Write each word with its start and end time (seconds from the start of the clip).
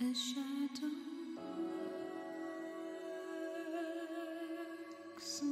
The 0.00 0.14
shadow 0.14 0.88
works. 5.14 5.42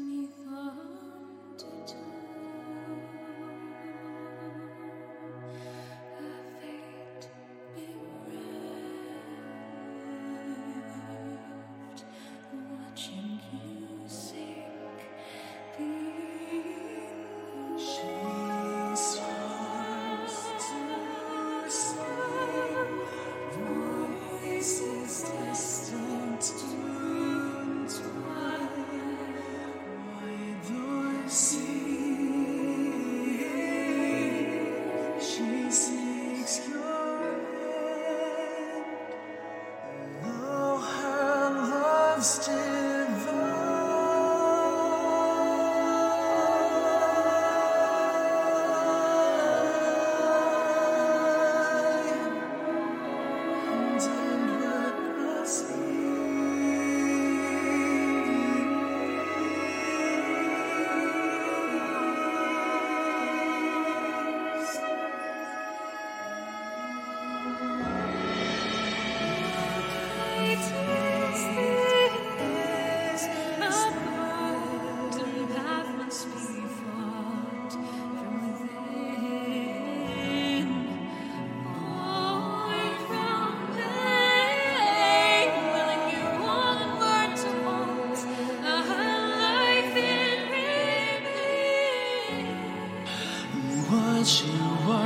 loves 42.19 42.39
to 42.47 42.68